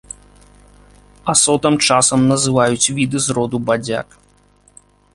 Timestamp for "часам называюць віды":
1.87-3.17